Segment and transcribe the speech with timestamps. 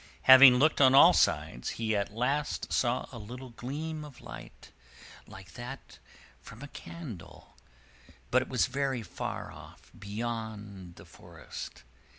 [0.23, 4.71] Having looked on all sides, he at last saw a little gleam of light,
[5.27, 5.99] like that
[6.39, 7.55] from a candle,
[8.31, 11.83] but it was very far off, beyond the forest.